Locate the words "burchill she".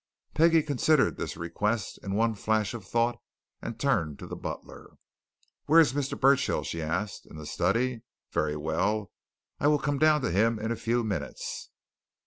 6.19-6.81